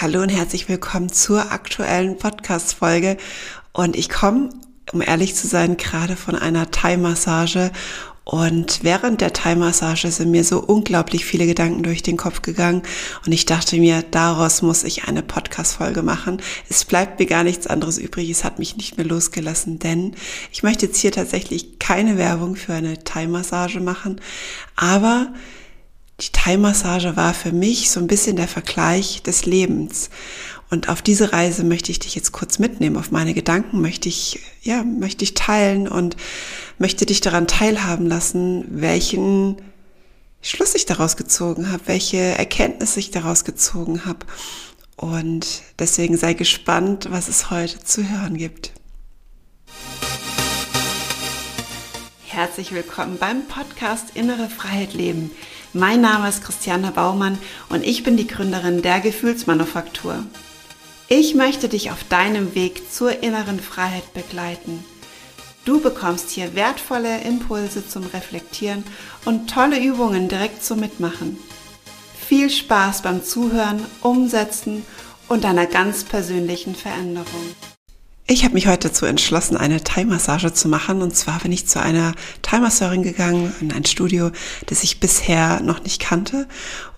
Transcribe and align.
Hallo 0.00 0.22
und 0.22 0.28
herzlich 0.28 0.68
willkommen 0.68 1.10
zur 1.10 1.50
aktuellen 1.50 2.18
Podcast-Folge. 2.18 3.16
Und 3.72 3.96
ich 3.96 4.08
komme, 4.08 4.50
um 4.92 5.02
ehrlich 5.02 5.34
zu 5.34 5.48
sein, 5.48 5.76
gerade 5.76 6.14
von 6.14 6.36
einer 6.36 6.70
Thai-Massage. 6.70 7.72
Und 8.22 8.84
während 8.84 9.20
der 9.20 9.32
Thai-Massage 9.32 10.12
sind 10.12 10.30
mir 10.30 10.44
so 10.44 10.60
unglaublich 10.60 11.24
viele 11.24 11.46
Gedanken 11.46 11.82
durch 11.82 12.04
den 12.04 12.16
Kopf 12.16 12.42
gegangen. 12.42 12.82
Und 13.26 13.32
ich 13.32 13.44
dachte 13.44 13.76
mir, 13.78 14.04
daraus 14.08 14.62
muss 14.62 14.84
ich 14.84 15.08
eine 15.08 15.24
Podcast-Folge 15.24 16.02
machen. 16.02 16.40
Es 16.68 16.84
bleibt 16.84 17.18
mir 17.18 17.26
gar 17.26 17.42
nichts 17.42 17.66
anderes 17.66 17.98
übrig. 17.98 18.30
Es 18.30 18.44
hat 18.44 18.60
mich 18.60 18.76
nicht 18.76 18.98
mehr 18.98 19.06
losgelassen, 19.06 19.80
denn 19.80 20.14
ich 20.52 20.62
möchte 20.62 20.86
jetzt 20.86 20.98
hier 20.98 21.10
tatsächlich 21.10 21.80
keine 21.80 22.16
Werbung 22.18 22.54
für 22.54 22.74
eine 22.74 23.02
Thai-Massage 23.02 23.80
machen. 23.80 24.20
Aber 24.76 25.32
die 26.20 26.32
Thai-Massage 26.32 27.16
war 27.16 27.32
für 27.32 27.52
mich 27.52 27.90
so 27.90 28.00
ein 28.00 28.08
bisschen 28.08 28.36
der 28.36 28.48
Vergleich 28.48 29.22
des 29.22 29.46
Lebens. 29.46 30.10
Und 30.68 30.88
auf 30.88 31.00
diese 31.00 31.32
Reise 31.32 31.64
möchte 31.64 31.92
ich 31.92 32.00
dich 32.00 32.14
jetzt 32.14 32.32
kurz 32.32 32.58
mitnehmen. 32.58 32.96
Auf 32.96 33.12
meine 33.12 33.34
Gedanken 33.34 33.80
möchte 33.80 34.08
ich, 34.08 34.40
ja, 34.62 34.82
möchte 34.82 35.22
ich 35.22 35.34
teilen 35.34 35.86
und 35.86 36.16
möchte 36.78 37.06
dich 37.06 37.20
daran 37.20 37.46
teilhaben 37.46 38.06
lassen, 38.06 38.64
welchen 38.68 39.56
Schluss 40.42 40.74
ich 40.74 40.86
daraus 40.86 41.16
gezogen 41.16 41.70
habe, 41.70 41.82
welche 41.86 42.18
Erkenntnisse 42.18 42.98
ich 42.98 43.12
daraus 43.12 43.44
gezogen 43.44 44.04
habe. 44.04 44.26
Und 44.96 45.62
deswegen 45.78 46.16
sei 46.16 46.34
gespannt, 46.34 47.06
was 47.10 47.28
es 47.28 47.50
heute 47.50 47.82
zu 47.84 48.08
hören 48.08 48.36
gibt. 48.36 48.72
Herzlich 52.26 52.72
willkommen 52.72 53.18
beim 53.18 53.46
Podcast 53.46 54.10
Innere 54.14 54.48
Freiheit 54.48 54.94
Leben 54.94 55.30
mein 55.72 56.00
Name 56.00 56.28
ist 56.28 56.44
Christiane 56.44 56.90
Baumann 56.92 57.38
und 57.68 57.84
ich 57.84 58.02
bin 58.02 58.16
die 58.16 58.26
Gründerin 58.26 58.82
der 58.82 59.00
Gefühlsmanufaktur. 59.00 60.24
Ich 61.08 61.34
möchte 61.34 61.68
dich 61.68 61.90
auf 61.90 62.04
deinem 62.04 62.54
Weg 62.54 62.92
zur 62.92 63.22
inneren 63.22 63.60
Freiheit 63.60 64.12
begleiten. 64.14 64.84
Du 65.64 65.80
bekommst 65.80 66.30
hier 66.30 66.54
wertvolle 66.54 67.20
Impulse 67.20 67.86
zum 67.86 68.04
Reflektieren 68.06 68.84
und 69.24 69.50
tolle 69.50 69.78
Übungen 69.78 70.28
direkt 70.28 70.64
zum 70.64 70.80
Mitmachen. 70.80 71.38
Viel 72.26 72.48
Spaß 72.48 73.02
beim 73.02 73.22
Zuhören, 73.22 73.84
Umsetzen 74.00 74.84
und 75.28 75.44
deiner 75.44 75.66
ganz 75.66 76.04
persönlichen 76.04 76.74
Veränderung. 76.74 77.54
Ich 78.30 78.44
habe 78.44 78.52
mich 78.52 78.66
heute 78.66 78.88
dazu 78.88 79.06
entschlossen, 79.06 79.56
eine 79.56 79.82
Thai-Massage 79.82 80.52
zu 80.52 80.68
machen. 80.68 81.00
Und 81.00 81.16
zwar 81.16 81.38
bin 81.40 81.50
ich 81.50 81.66
zu 81.66 81.80
einer 81.80 82.12
Thai-Masseurin 82.42 83.02
gegangen, 83.02 83.54
in 83.62 83.72
ein 83.72 83.86
Studio, 83.86 84.32
das 84.66 84.82
ich 84.82 85.00
bisher 85.00 85.62
noch 85.62 85.82
nicht 85.82 85.98
kannte. 85.98 86.46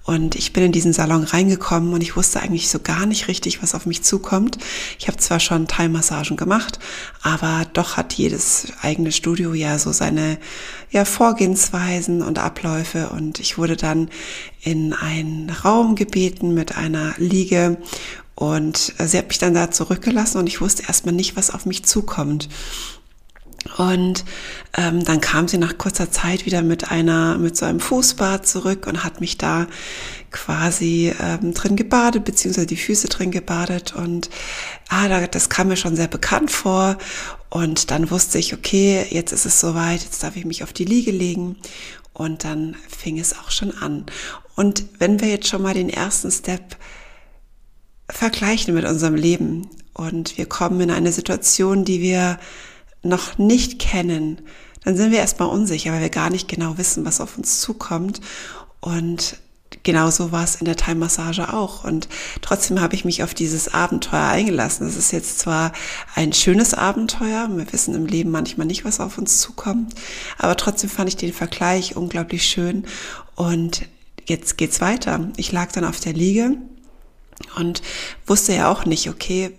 Und 0.03 0.34
ich 0.34 0.53
bin 0.53 0.64
in 0.64 0.72
diesen 0.72 0.92
Salon 0.92 1.22
reingekommen 1.22 1.95
und 1.95 2.03
ich 2.03 2.17
wusste 2.17 2.41
eigentlich 2.41 2.69
so 2.69 2.81
gar 2.81 3.06
nicht 3.06 3.28
richtig, 3.28 3.62
was 3.62 3.77
auf 3.77 3.87
mich 3.87 4.03
zukommt. 4.03 4.59
Ich 4.98 5.06
habe 5.06 5.19
zwar 5.19 5.39
schon 5.39 5.69
Thai-Massagen 5.69 6.37
gemacht, 6.37 6.81
aber 7.22 7.65
doch 7.75 7.97
hat 7.97 8.15
jedes 8.15 8.72
eigene 8.83 9.12
Studio 9.12 9.55
ja 9.55 9.78
so 9.78 9.92
seine 9.92 10.37
ja, 10.91 11.05
Vorgehensweisen 11.05 12.22
und 12.22 12.41
Abläufe. 12.41 13.11
Und 13.11 13.39
ich 13.39 13.56
wurde 13.56 13.77
dann 13.77 14.11
in 14.62 14.94
einen 14.94 15.48
Raum 15.50 15.94
gebeten 15.94 16.55
mit 16.55 16.77
einer 16.77 17.15
Liege 17.19 17.77
und 18.41 18.95
sie 18.99 19.19
hat 19.19 19.29
mich 19.29 19.37
dann 19.37 19.53
da 19.53 19.71
zurückgelassen 19.71 20.39
und 20.39 20.47
ich 20.47 20.63
wusste 20.63 20.85
erstmal 20.85 21.15
nicht, 21.15 21.37
was 21.37 21.51
auf 21.51 21.67
mich 21.67 21.85
zukommt. 21.85 22.49
Und 23.77 24.25
ähm, 24.79 25.05
dann 25.05 25.21
kam 25.21 25.47
sie 25.47 25.59
nach 25.59 25.77
kurzer 25.77 26.11
Zeit 26.11 26.47
wieder 26.47 26.63
mit 26.63 26.91
einer, 26.91 27.37
mit 27.37 27.55
so 27.55 27.67
einem 27.67 27.81
Fußbad 27.81 28.47
zurück 28.47 28.87
und 28.87 29.05
hat 29.05 29.21
mich 29.21 29.37
da 29.37 29.67
quasi 30.31 31.13
ähm, 31.21 31.53
drin 31.53 31.77
gebadet, 31.77 32.25
beziehungsweise 32.25 32.67
die 32.67 32.79
Füße 32.79 33.09
drin 33.09 33.31
gebadet. 33.31 33.95
Und 33.95 34.31
ah, 34.89 35.27
das 35.27 35.51
kam 35.51 35.69
mir 35.69 35.77
schon 35.77 35.95
sehr 35.95 36.09
bekannt 36.09 36.51
vor. 36.51 36.97
Und 37.51 37.91
dann 37.91 38.11
wusste 38.11 38.39
ich, 38.39 38.55
okay, 38.55 39.05
jetzt 39.11 39.33
ist 39.33 39.45
es 39.45 39.61
soweit, 39.61 40.03
jetzt 40.03 40.23
darf 40.23 40.37
ich 40.37 40.47
mich 40.47 40.62
auf 40.62 40.73
die 40.73 40.87
Liege 40.87 41.11
legen. 41.11 41.56
Und 42.15 42.45
dann 42.45 42.75
fing 42.89 43.19
es 43.19 43.39
auch 43.39 43.50
schon 43.50 43.77
an. 43.77 44.06
Und 44.56 44.87
wenn 44.99 45.21
wir 45.21 45.29
jetzt 45.29 45.49
schon 45.49 45.61
mal 45.61 45.75
den 45.75 45.91
ersten 45.91 46.31
Step 46.31 46.79
vergleichen 48.12 48.75
mit 48.75 48.84
unserem 48.84 49.15
Leben 49.15 49.69
und 49.94 50.38
wir 50.38 50.47
kommen 50.47 50.81
in 50.81 50.91
eine 50.91 51.12
Situation, 51.12 51.84
die 51.84 52.00
wir 52.00 52.38
noch 53.03 53.38
nicht 53.38 53.78
kennen, 53.78 54.41
dann 54.84 54.97
sind 54.97 55.10
wir 55.10 55.19
erstmal 55.19 55.48
unsicher, 55.48 55.93
weil 55.93 56.00
wir 56.00 56.09
gar 56.09 56.31
nicht 56.31 56.49
genau 56.49 56.78
wissen, 56.78 57.04
was 57.04 57.20
auf 57.20 57.37
uns 57.37 57.60
zukommt. 57.60 58.20
Und 58.81 59.37
genauso 59.82 60.32
war 60.32 60.44
es 60.44 60.56
in 60.56 60.65
der 60.65 60.76
Thai-Massage 60.76 61.53
auch. 61.53 61.84
Und 61.84 62.09
trotzdem 62.41 62.81
habe 62.81 62.94
ich 62.94 63.04
mich 63.04 63.22
auf 63.22 63.34
dieses 63.34 63.72
Abenteuer 63.72 64.28
eingelassen. 64.28 64.87
Es 64.87 64.97
ist 64.97 65.12
jetzt 65.12 65.38
zwar 65.38 65.72
ein 66.15 66.32
schönes 66.32 66.72
Abenteuer, 66.72 67.49
wir 67.50 67.72
wissen 67.72 67.94
im 67.94 68.06
Leben 68.06 68.31
manchmal 68.31 68.66
nicht, 68.66 68.84
was 68.84 69.00
auf 69.00 69.19
uns 69.19 69.38
zukommt, 69.38 69.94
aber 70.38 70.56
trotzdem 70.56 70.88
fand 70.88 71.09
ich 71.09 71.16
den 71.16 71.32
Vergleich 71.32 71.97
unglaublich 71.97 72.44
schön. 72.44 72.84
Und 73.34 73.82
jetzt 74.26 74.56
geht's 74.56 74.81
weiter. 74.81 75.28
Ich 75.37 75.53
lag 75.53 75.72
dann 75.72 75.84
auf 75.84 76.00
der 76.00 76.15
Liege 76.15 76.56
und 77.56 77.83
wusste 78.27 78.55
ja 78.55 78.71
auch 78.71 78.84
nicht, 78.84 79.09
okay, 79.09 79.53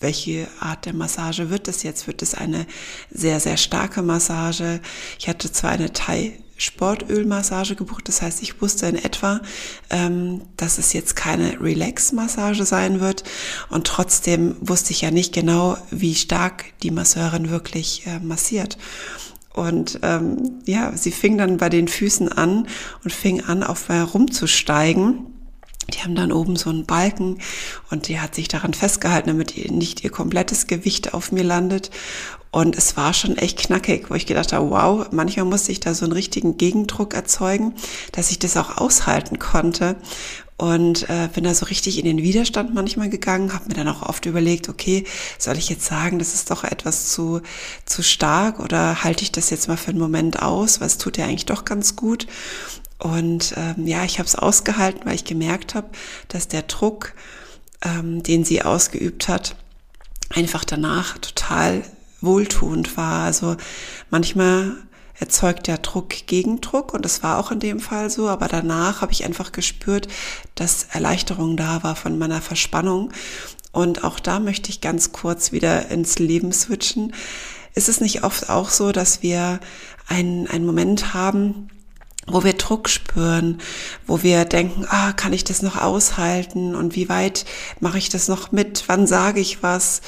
welche 0.00 0.48
Art 0.60 0.86
der 0.86 0.94
Massage 0.94 1.50
wird 1.50 1.68
es 1.68 1.82
jetzt? 1.82 2.06
Wird 2.06 2.22
es 2.22 2.34
eine 2.34 2.66
sehr, 3.10 3.38
sehr 3.38 3.58
starke 3.58 4.02
Massage? 4.02 4.80
Ich 5.18 5.28
hatte 5.28 5.52
zwar 5.52 5.72
eine 5.72 5.92
Thai 5.92 6.38
Sportölmassage 6.60 7.74
gebucht. 7.74 8.06
Das 8.08 8.20
heißt, 8.20 8.42
ich 8.42 8.60
wusste 8.60 8.86
in 8.86 8.96
etwa, 8.96 9.40
ähm, 9.88 10.42
dass 10.56 10.78
es 10.78 10.92
jetzt 10.92 11.16
keine 11.16 11.60
Relax-Massage 11.60 12.64
sein 12.64 13.00
wird. 13.00 13.24
Und 13.70 13.86
trotzdem 13.86 14.56
wusste 14.60 14.92
ich 14.92 15.00
ja 15.00 15.10
nicht 15.10 15.32
genau, 15.32 15.78
wie 15.90 16.14
stark 16.14 16.66
die 16.82 16.90
Masseurin 16.90 17.50
wirklich 17.50 18.06
äh, 18.06 18.18
massiert. 18.20 18.76
Und 19.54 19.98
ähm, 20.02 20.60
ja, 20.66 20.92
sie 20.96 21.12
fing 21.12 21.38
dann 21.38 21.56
bei 21.56 21.70
den 21.70 21.88
Füßen 21.88 22.30
an 22.30 22.68
und 23.04 23.12
fing 23.12 23.42
an, 23.42 23.62
auf 23.62 23.88
mir 23.88 24.02
rumzusteigen 24.02 25.26
die 25.88 26.00
haben 26.00 26.14
dann 26.14 26.32
oben 26.32 26.56
so 26.56 26.70
einen 26.70 26.86
Balken 26.86 27.38
und 27.90 28.08
die 28.08 28.20
hat 28.20 28.34
sich 28.34 28.48
daran 28.48 28.74
festgehalten, 28.74 29.28
damit 29.28 29.56
nicht 29.70 30.04
ihr 30.04 30.10
komplettes 30.10 30.66
Gewicht 30.66 31.14
auf 31.14 31.32
mir 31.32 31.44
landet. 31.44 31.90
Und 32.52 32.76
es 32.76 32.96
war 32.96 33.14
schon 33.14 33.38
echt 33.38 33.58
knackig, 33.58 34.10
wo 34.10 34.14
ich 34.14 34.26
gedacht 34.26 34.52
habe, 34.52 34.70
wow, 34.70 35.06
manchmal 35.12 35.46
musste 35.46 35.70
ich 35.70 35.78
da 35.78 35.94
so 35.94 36.04
einen 36.04 36.12
richtigen 36.12 36.56
Gegendruck 36.56 37.14
erzeugen, 37.14 37.74
dass 38.12 38.32
ich 38.32 38.40
das 38.40 38.56
auch 38.56 38.76
aushalten 38.76 39.38
konnte. 39.38 39.96
Und 40.56 41.08
äh, 41.08 41.28
bin 41.32 41.44
da 41.44 41.54
so 41.54 41.64
richtig 41.66 41.98
in 41.98 42.04
den 42.04 42.18
Widerstand 42.18 42.74
manchmal 42.74 43.08
gegangen, 43.08 43.54
habe 43.54 43.68
mir 43.68 43.74
dann 43.74 43.88
auch 43.88 44.02
oft 44.02 44.26
überlegt, 44.26 44.68
okay, 44.68 45.04
soll 45.38 45.56
ich 45.56 45.70
jetzt 45.70 45.86
sagen, 45.86 46.18
das 46.18 46.34
ist 46.34 46.50
doch 46.50 46.64
etwas 46.64 47.08
zu, 47.08 47.40
zu 47.86 48.02
stark 48.02 48.60
oder 48.60 49.02
halte 49.02 49.22
ich 49.22 49.32
das 49.32 49.48
jetzt 49.48 49.68
mal 49.68 49.78
für 49.78 49.92
einen 49.92 50.00
Moment 50.00 50.42
aus, 50.42 50.80
weil 50.80 50.88
es 50.88 50.98
tut 50.98 51.16
ja 51.16 51.24
eigentlich 51.24 51.46
doch 51.46 51.64
ganz 51.64 51.96
gut. 51.96 52.26
Und 52.98 53.54
ähm, 53.56 53.86
ja, 53.86 54.04
ich 54.04 54.18
habe 54.18 54.26
es 54.26 54.34
ausgehalten, 54.36 55.06
weil 55.06 55.14
ich 55.14 55.24
gemerkt 55.24 55.74
habe, 55.74 55.88
dass 56.28 56.46
der 56.46 56.62
Druck, 56.62 57.14
ähm, 57.82 58.22
den 58.22 58.44
sie 58.44 58.60
ausgeübt 58.60 59.28
hat, 59.28 59.56
einfach 60.28 60.64
danach 60.64 61.16
total 61.16 61.82
wohltuend 62.20 62.96
war. 62.96 63.24
Also 63.24 63.56
manchmal 64.10 64.76
erzeugt 65.18 65.66
der 65.66 65.78
Druck 65.78 66.26
Gegendruck 66.26 66.94
und 66.94 67.04
das 67.04 67.22
war 67.22 67.38
auch 67.38 67.50
in 67.50 67.60
dem 67.60 67.78
Fall 67.78 68.10
so, 68.10 68.28
aber 68.28 68.48
danach 68.48 69.02
habe 69.02 69.12
ich 69.12 69.24
einfach 69.24 69.52
gespürt, 69.52 70.08
dass 70.54 70.86
Erleichterung 70.92 71.56
da 71.56 71.82
war 71.82 71.94
von 71.94 72.18
meiner 72.18 72.40
Verspannung. 72.40 73.12
Und 73.72 74.02
auch 74.02 74.18
da 74.18 74.40
möchte 74.40 74.70
ich 74.70 74.80
ganz 74.80 75.12
kurz 75.12 75.52
wieder 75.52 75.88
ins 75.90 76.18
Leben 76.18 76.52
switchen. 76.52 77.14
Ist 77.74 77.88
es 77.88 78.00
nicht 78.00 78.24
oft 78.24 78.50
auch 78.50 78.70
so, 78.70 78.90
dass 78.92 79.22
wir 79.22 79.60
einen, 80.08 80.48
einen 80.48 80.66
Moment 80.66 81.14
haben, 81.14 81.68
wo 82.26 82.42
wir 82.42 82.54
Druck 82.54 82.88
spüren, 82.88 83.58
wo 84.06 84.22
wir 84.22 84.44
denken, 84.44 84.86
ah, 84.88 85.12
kann 85.12 85.32
ich 85.32 85.44
das 85.44 85.62
noch 85.62 85.76
aushalten 85.76 86.74
und 86.74 86.96
wie 86.96 87.08
weit 87.08 87.44
mache 87.80 87.98
ich 87.98 88.08
das 88.08 88.28
noch 88.28 88.52
mit, 88.52 88.84
wann 88.86 89.06
sage 89.06 89.40
ich 89.40 89.62
was? 89.62 90.00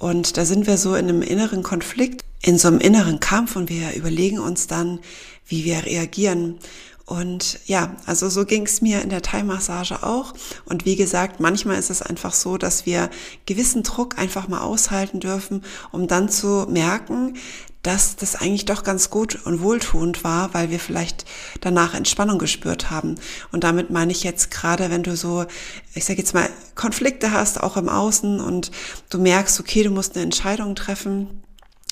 Und 0.00 0.38
da 0.38 0.46
sind 0.46 0.66
wir 0.66 0.78
so 0.78 0.94
in 0.94 1.10
einem 1.10 1.20
inneren 1.20 1.62
Konflikt, 1.62 2.24
in 2.40 2.56
so 2.56 2.68
einem 2.68 2.80
inneren 2.80 3.20
Kampf 3.20 3.54
und 3.54 3.68
wir 3.68 3.94
überlegen 3.94 4.38
uns 4.38 4.66
dann, 4.66 4.98
wie 5.46 5.66
wir 5.66 5.84
reagieren. 5.84 6.58
Und 7.04 7.58
ja, 7.66 7.96
also 8.06 8.30
so 8.30 8.46
ging 8.46 8.64
es 8.64 8.80
mir 8.80 9.02
in 9.02 9.10
der 9.10 9.20
Thai-Massage 9.20 10.02
auch. 10.02 10.32
Und 10.64 10.86
wie 10.86 10.96
gesagt, 10.96 11.38
manchmal 11.38 11.78
ist 11.78 11.90
es 11.90 12.00
einfach 12.00 12.32
so, 12.32 12.56
dass 12.56 12.86
wir 12.86 13.10
gewissen 13.44 13.82
Druck 13.82 14.16
einfach 14.16 14.48
mal 14.48 14.62
aushalten 14.62 15.20
dürfen, 15.20 15.64
um 15.92 16.06
dann 16.06 16.30
zu 16.30 16.66
merken, 16.70 17.34
dass 17.82 18.16
das 18.16 18.36
eigentlich 18.36 18.66
doch 18.66 18.82
ganz 18.82 19.08
gut 19.08 19.38
und 19.46 19.62
wohltuend 19.62 20.22
war, 20.22 20.52
weil 20.52 20.70
wir 20.70 20.78
vielleicht 20.78 21.24
danach 21.60 21.94
Entspannung 21.94 22.38
gespürt 22.38 22.90
haben. 22.90 23.14
Und 23.52 23.64
damit 23.64 23.90
meine 23.90 24.12
ich 24.12 24.22
jetzt 24.22 24.50
gerade, 24.50 24.90
wenn 24.90 25.02
du 25.02 25.16
so, 25.16 25.46
ich 25.94 26.04
sage 26.04 26.18
jetzt 26.18 26.34
mal, 26.34 26.48
Konflikte 26.74 27.32
hast, 27.32 27.60
auch 27.60 27.76
im 27.76 27.88
Außen 27.88 28.40
und 28.40 28.70
du 29.08 29.18
merkst, 29.18 29.58
okay, 29.60 29.82
du 29.82 29.90
musst 29.90 30.14
eine 30.14 30.24
Entscheidung 30.24 30.74
treffen 30.74 31.42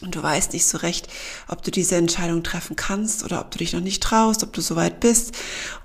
und 0.02 0.14
du 0.14 0.22
weißt 0.22 0.52
nicht 0.52 0.66
so 0.66 0.78
recht, 0.78 1.08
ob 1.48 1.62
du 1.62 1.70
diese 1.70 1.96
Entscheidung 1.96 2.42
treffen 2.42 2.76
kannst 2.76 3.24
oder 3.24 3.40
ob 3.40 3.50
du 3.50 3.58
dich 3.58 3.72
noch 3.72 3.80
nicht 3.80 4.02
traust, 4.02 4.42
ob 4.42 4.52
du 4.52 4.60
so 4.60 4.76
weit 4.76 5.00
bist. 5.00 5.32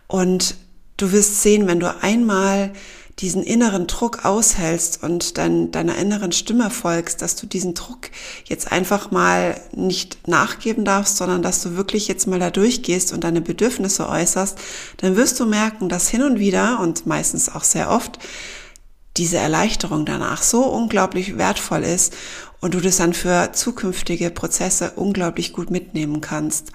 Und 0.07 0.55
du 0.97 1.11
wirst 1.11 1.41
sehen, 1.41 1.65
wenn 1.67 1.79
du 1.79 1.95
einmal 2.01 2.73
diesen 3.19 3.43
inneren 3.43 3.85
Druck 3.87 4.25
aushältst 4.25 5.03
und 5.03 5.37
dein, 5.37 5.71
deiner 5.71 5.97
inneren 5.97 6.31
Stimme 6.31 6.69
folgst, 6.69 7.21
dass 7.21 7.35
du 7.35 7.45
diesen 7.45 7.75
Druck 7.75 8.09
jetzt 8.45 8.71
einfach 8.71 9.11
mal 9.11 9.59
nicht 9.71 10.27
nachgeben 10.27 10.83
darfst, 10.83 11.17
sondern 11.17 11.43
dass 11.43 11.61
du 11.61 11.75
wirklich 11.75 12.07
jetzt 12.07 12.25
mal 12.25 12.39
da 12.39 12.49
durchgehst 12.49 13.13
und 13.13 13.23
deine 13.23 13.41
Bedürfnisse 13.41 14.09
äußerst, 14.09 14.57
dann 14.97 15.15
wirst 15.15 15.39
du 15.39 15.45
merken, 15.45 15.89
dass 15.89 16.09
hin 16.09 16.23
und 16.23 16.39
wieder 16.39 16.79
und 16.79 17.05
meistens 17.05 17.53
auch 17.53 17.63
sehr 17.63 17.91
oft 17.91 18.17
diese 19.17 19.37
Erleichterung 19.37 20.05
danach 20.05 20.41
so 20.41 20.63
unglaublich 20.63 21.37
wertvoll 21.37 21.83
ist 21.83 22.13
und 22.61 22.73
du 22.73 22.79
das 22.79 22.97
dann 22.97 23.13
für 23.13 23.51
zukünftige 23.51 24.29
Prozesse 24.29 24.93
unglaublich 24.95 25.53
gut 25.53 25.69
mitnehmen 25.69 26.21
kannst. 26.21 26.71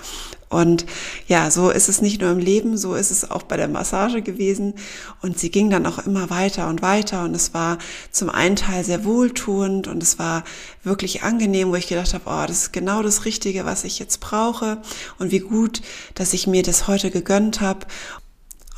Und 0.51 0.87
ja, 1.27 1.51
so 1.51 1.71
ist 1.71 1.89
es 1.89 2.01
nicht 2.01 2.21
nur 2.21 2.31
im 2.31 2.39
Leben, 2.39 2.79
so 2.79 2.95
ist 2.95 3.11
es 3.11 3.31
auch 3.31 3.43
bei 3.43 3.57
der 3.57 3.69
Massage 3.69 4.23
gewesen. 4.23 4.75
Und 5.21 5.39
sie 5.39 5.51
ging 5.51 5.69
dann 5.69 5.87
auch 5.87 5.99
immer 5.99 6.31
weiter 6.31 6.69
und 6.69 6.81
weiter. 6.81 7.25
Und 7.25 7.35
es 7.35 7.53
war 7.53 7.79
zum 8.11 8.31
einen 8.31 8.57
Teil 8.57 8.85
sehr 8.85 9.05
wohltuend 9.05 9.89
und 9.89 10.03
es 10.03 10.19
war 10.19 10.45
wirklich 10.85 11.23
angenehm, 11.23 11.71
wo 11.71 11.75
ich 11.75 11.89
gedacht 11.89 12.15
habe, 12.15 12.25
oh, 12.27 12.47
das 12.47 12.63
ist 12.63 12.73
genau 12.73 13.03
das 13.03 13.25
Richtige, 13.25 13.65
was 13.65 13.85
ich 13.85 13.99
jetzt 13.99 14.21
brauche. 14.21 14.79
Und 15.19 15.31
wie 15.33 15.41
gut, 15.41 15.83
dass 16.15 16.33
ich 16.33 16.47
mir 16.47 16.63
das 16.63 16.87
heute 16.87 17.11
gegönnt 17.11 17.61
habe. 17.61 17.87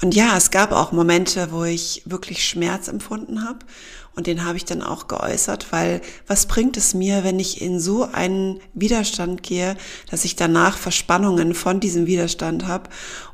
Und 0.02 0.14
ja, 0.14 0.36
es 0.36 0.50
gab 0.50 0.72
auch 0.72 0.92
Momente, 0.92 1.48
wo 1.50 1.64
ich 1.64 2.02
wirklich 2.06 2.44
Schmerz 2.44 2.88
empfunden 2.88 3.44
habe. 3.44 3.58
Und 4.16 4.26
den 4.26 4.44
habe 4.44 4.56
ich 4.56 4.64
dann 4.64 4.82
auch 4.82 5.06
geäußert, 5.06 5.70
weil 5.70 6.00
was 6.26 6.46
bringt 6.46 6.76
es 6.76 6.94
mir, 6.94 7.22
wenn 7.22 7.38
ich 7.38 7.62
in 7.62 7.78
so 7.78 8.04
einen 8.04 8.60
Widerstand 8.74 9.42
gehe, 9.42 9.76
dass 10.10 10.24
ich 10.24 10.34
danach 10.34 10.76
Verspannungen 10.76 11.54
von 11.54 11.78
diesem 11.78 12.06
Widerstand 12.06 12.66
habe 12.66 12.90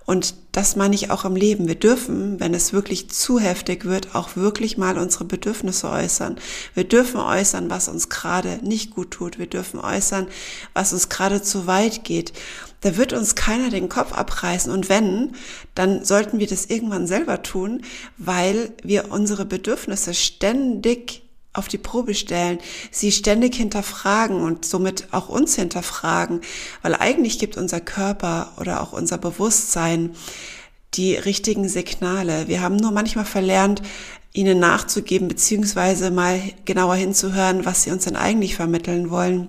und 0.07 0.37
das 0.53 0.77
meine 0.77 0.95
ich 0.95 1.11
auch 1.11 1.25
im 1.25 1.35
Leben. 1.35 1.67
Wir 1.67 1.75
dürfen, 1.75 2.39
wenn 2.39 2.55
es 2.55 2.73
wirklich 2.73 3.11
zu 3.11 3.41
heftig 3.41 3.85
wird, 3.85 4.15
auch 4.15 4.37
wirklich 4.37 4.79
mal 4.79 4.99
unsere 4.99 5.25
Bedürfnisse 5.25 5.91
äußern. 5.91 6.37
Wir 6.75 6.85
dürfen 6.85 7.21
äußern, 7.21 7.69
was 7.71 7.89
uns 7.89 8.09
gerade 8.09 8.61
nicht 8.63 8.93
gut 8.95 9.11
tut. 9.11 9.39
Wir 9.41 9.49
dürfen 9.49 9.81
äußern, 9.81 10.29
was 10.75 10.93
uns 10.93 11.09
gerade 11.09 11.43
zu 11.43 11.67
weit 11.67 12.05
geht. 12.05 12.33
Da 12.81 12.97
wird 12.97 13.13
uns 13.13 13.35
keiner 13.35 13.71
den 13.71 13.89
Kopf 13.89 14.13
abreißen. 14.13 14.73
Und 14.73 14.89
wenn, 14.89 15.33
dann 15.75 16.05
sollten 16.05 16.39
wir 16.39 16.47
das 16.47 16.67
irgendwann 16.67 17.07
selber 17.07 17.43
tun, 17.43 17.83
weil 18.19 18.73
wir 18.83 19.11
unsere 19.11 19.45
Bedürfnisse 19.45 20.15
ständig 20.15 21.23
auf 21.57 21.69
die 21.69 21.79
Probe 21.79 22.15
stellen, 22.15 22.59
sie 22.91 23.11
ständig 23.11 23.55
hinterfragen 23.55 24.43
und 24.43 24.65
somit 24.65 25.09
auch 25.13 25.29
uns 25.29 25.57
hinterfragen, 25.57 26.43
weil 26.83 26.95
eigentlich 26.95 27.39
gibt 27.39 27.57
unser 27.57 27.81
Körper 27.81 28.53
oder 28.61 28.83
auch 28.83 28.93
unser 28.93 29.19
Bewusstsein 29.19 30.15
die 30.95 31.15
richtigen 31.15 31.69
Signale. 31.69 32.49
Wir 32.49 32.61
haben 32.61 32.77
nur 32.77 32.91
manchmal 32.91 33.25
verlernt, 33.25 33.83
ihnen 34.33 34.59
nachzugeben, 34.59 35.29
beziehungsweise 35.29 36.11
mal 36.11 36.41
genauer 36.65 36.97
hinzuhören, 36.97 37.65
was 37.65 37.83
sie 37.83 37.91
uns 37.91 38.05
denn 38.05 38.17
eigentlich 38.17 38.55
vermitteln 38.55 39.11
wollen. 39.11 39.49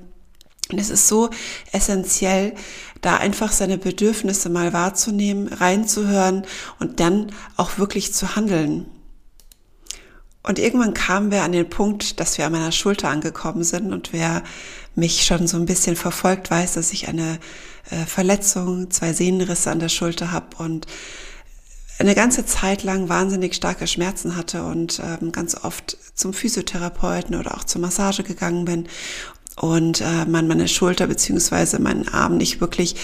Und 0.72 0.80
es 0.80 0.90
ist 0.90 1.08
so 1.08 1.30
essentiell, 1.72 2.54
da 3.02 3.18
einfach 3.18 3.52
seine 3.52 3.78
Bedürfnisse 3.78 4.50
mal 4.50 4.74
wahrzunehmen, 4.74 5.48
reinzuhören 5.48 6.46
und 6.80 7.00
dann 7.00 7.32
auch 7.56 7.78
wirklich 7.78 8.14
zu 8.14 8.36
handeln. 8.36 8.86
Und 10.44 10.60
irgendwann 10.60 10.94
kamen 10.94 11.30
wir 11.30 11.44
an 11.44 11.52
den 11.52 11.70
Punkt, 11.70 12.20
dass 12.20 12.38
wir 12.38 12.46
an 12.46 12.54
meiner 12.54 12.72
Schulter 12.72 13.10
angekommen 13.10 13.64
sind 13.64 13.92
und 13.92 14.14
wer 14.14 14.44
mich 14.96 15.26
schon 15.26 15.46
so 15.46 15.58
ein 15.58 15.66
bisschen 15.66 15.96
verfolgt, 15.96 16.50
weiß, 16.50 16.74
dass 16.74 16.94
ich 16.94 17.08
eine 17.10 17.40
äh, 17.92 18.06
Verletzung, 18.06 18.90
zwei 18.90 19.14
Sehnenrisse 19.14 19.70
an 19.70 19.80
der 19.80 19.90
Schulter 19.90 20.32
habe 20.32 20.56
und 20.58 20.88
eine 22.00 22.16
ganze 22.16 22.46
Zeit 22.46 22.84
lang 22.84 23.10
wahnsinnig 23.10 23.56
starke 23.56 23.88
Schmerzen 23.88 24.36
hatte 24.36 24.64
und 24.64 25.02
ähm, 25.04 25.32
ganz 25.32 25.56
oft 25.56 25.98
zum 26.14 26.34
Physiotherapeuten 26.34 27.36
oder 27.36 27.56
auch 27.56 27.64
zur 27.64 27.82
Massage 27.82 28.24
gegangen 28.24 28.66
bin 28.66 28.88
und 29.60 30.02
äh, 30.02 30.26
man 30.26 30.48
meine 30.48 30.68
Schulter 30.68 31.08
beziehungsweise 31.08 31.82
meinen 31.82 32.08
Arm 32.08 32.38
nicht 32.38 32.62
wirklich 32.62 32.96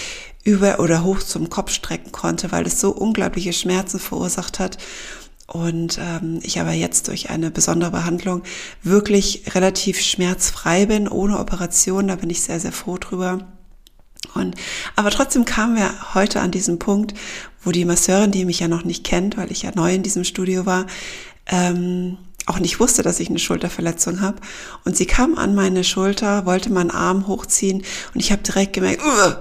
über 0.44 0.80
oder 0.80 1.04
hoch 1.04 1.20
zum 1.20 1.50
Kopf 1.50 1.72
strecken 1.72 2.12
konnte, 2.12 2.52
weil 2.52 2.66
es 2.66 2.80
so 2.80 2.90
unglaubliche 2.90 3.52
Schmerzen 3.52 3.98
verursacht 3.98 4.58
hat 4.58 4.78
und 5.46 5.98
ähm, 5.98 6.40
ich 6.42 6.60
aber 6.60 6.72
jetzt 6.72 7.08
durch 7.08 7.30
eine 7.30 7.50
besondere 7.50 7.90
Behandlung 7.90 8.42
wirklich 8.82 9.42
relativ 9.54 10.00
schmerzfrei 10.00 10.86
bin, 10.86 11.06
ohne 11.06 11.38
Operation. 11.38 12.08
Da 12.08 12.16
bin 12.16 12.30
ich 12.30 12.42
sehr, 12.42 12.60
sehr 12.60 12.72
froh 12.72 12.96
drüber. 12.96 13.46
Und, 14.34 14.56
aber 14.96 15.10
trotzdem 15.10 15.44
kamen 15.44 15.76
wir 15.76 16.14
heute 16.14 16.40
an 16.40 16.50
diesen 16.50 16.78
Punkt, 16.78 17.14
wo 17.62 17.72
die 17.72 17.84
Masseurin, 17.84 18.30
die 18.30 18.46
mich 18.46 18.60
ja 18.60 18.68
noch 18.68 18.84
nicht 18.84 19.04
kennt, 19.04 19.36
weil 19.36 19.52
ich 19.52 19.62
ja 19.62 19.70
neu 19.74 19.94
in 19.94 20.02
diesem 20.02 20.24
Studio 20.24 20.64
war, 20.64 20.86
ähm, 21.46 22.16
auch 22.46 22.58
nicht 22.58 22.80
wusste, 22.80 23.02
dass 23.02 23.20
ich 23.20 23.30
eine 23.30 23.38
Schulterverletzung 23.38 24.20
habe. 24.20 24.36
Und 24.84 24.96
sie 24.96 25.06
kam 25.06 25.36
an 25.36 25.54
meine 25.54 25.84
Schulter, 25.84 26.46
wollte 26.46 26.70
meinen 26.70 26.90
Arm 26.90 27.26
hochziehen 27.26 27.82
und 28.12 28.20
ich 28.20 28.32
habe 28.32 28.42
direkt 28.42 28.74
gemerkt, 28.74 29.02
uh, 29.04 29.34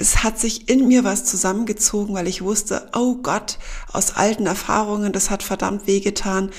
es 0.00 0.22
hat 0.24 0.38
sich 0.38 0.68
in 0.70 0.88
mir 0.88 1.04
was 1.04 1.26
zusammengezogen, 1.26 2.14
weil 2.14 2.26
ich 2.26 2.40
wusste, 2.40 2.88
oh 2.94 3.16
Gott, 3.16 3.58
aus 3.92 4.16
alten 4.16 4.46
Erfahrungen, 4.46 5.12
das 5.12 5.28
hat 5.28 5.42
verdammt 5.42 5.86
wehgetan, 5.86 6.50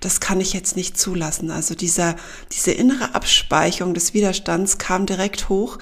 das 0.00 0.20
kann 0.20 0.38
ich 0.38 0.52
jetzt 0.52 0.76
nicht 0.76 0.98
zulassen. 0.98 1.50
Also 1.50 1.74
dieser, 1.74 2.16
diese 2.52 2.72
innere 2.72 3.14
Abspeicherung 3.14 3.94
des 3.94 4.12
Widerstands 4.12 4.76
kam 4.76 5.06
direkt 5.06 5.48
hoch 5.48 5.78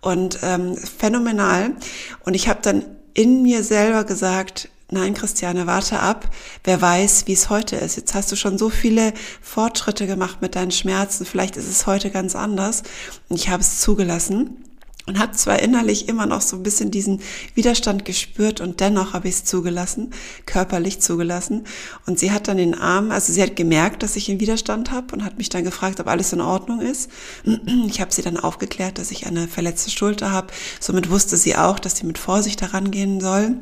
und 0.00 0.38
ähm, 0.42 0.74
phänomenal. 0.76 1.76
Und 2.24 2.32
ich 2.32 2.48
habe 2.48 2.60
dann 2.62 2.84
in 3.12 3.42
mir 3.42 3.62
selber 3.62 4.04
gesagt, 4.04 4.70
Nein, 4.92 5.14
Christiane, 5.14 5.66
warte 5.66 6.00
ab. 6.00 6.28
Wer 6.64 6.82
weiß, 6.82 7.26
wie 7.26 7.32
es 7.32 7.48
heute 7.48 7.76
ist. 7.76 7.96
Jetzt 7.96 8.12
hast 8.12 8.30
du 8.30 8.36
schon 8.36 8.58
so 8.58 8.68
viele 8.68 9.14
Fortschritte 9.40 10.06
gemacht 10.06 10.42
mit 10.42 10.54
deinen 10.54 10.70
Schmerzen. 10.70 11.24
Vielleicht 11.24 11.56
ist 11.56 11.66
es 11.66 11.86
heute 11.86 12.10
ganz 12.10 12.36
anders. 12.36 12.82
Und 13.30 13.36
ich 13.36 13.48
habe 13.48 13.62
es 13.62 13.80
zugelassen 13.80 14.62
und 15.06 15.18
habe 15.18 15.32
zwar 15.32 15.60
innerlich 15.60 16.10
immer 16.10 16.26
noch 16.26 16.42
so 16.42 16.56
ein 16.56 16.62
bisschen 16.62 16.90
diesen 16.90 17.22
Widerstand 17.54 18.04
gespürt 18.04 18.60
und 18.60 18.80
dennoch 18.80 19.14
habe 19.14 19.28
ich 19.28 19.36
es 19.36 19.44
zugelassen, 19.46 20.12
körperlich 20.44 21.00
zugelassen. 21.00 21.64
Und 22.04 22.18
sie 22.18 22.30
hat 22.30 22.46
dann 22.46 22.58
den 22.58 22.74
Arm, 22.74 23.12
also 23.12 23.32
sie 23.32 23.42
hat 23.42 23.56
gemerkt, 23.56 24.02
dass 24.02 24.16
ich 24.16 24.28
einen 24.28 24.40
Widerstand 24.40 24.90
habe 24.90 25.14
und 25.14 25.24
hat 25.24 25.38
mich 25.38 25.48
dann 25.48 25.64
gefragt, 25.64 26.00
ob 26.00 26.06
alles 26.06 26.34
in 26.34 26.42
Ordnung 26.42 26.82
ist. 26.82 27.10
Ich 27.86 28.02
habe 28.02 28.12
sie 28.12 28.22
dann 28.22 28.36
aufgeklärt, 28.36 28.98
dass 28.98 29.10
ich 29.10 29.26
eine 29.26 29.48
verletzte 29.48 29.90
Schulter 29.90 30.32
habe. 30.32 30.48
Somit 30.80 31.08
wusste 31.08 31.38
sie 31.38 31.56
auch, 31.56 31.78
dass 31.78 31.96
sie 31.96 32.04
mit 32.04 32.18
Vorsicht 32.18 32.60
daran 32.60 32.90
gehen 32.90 33.22
soll. 33.22 33.56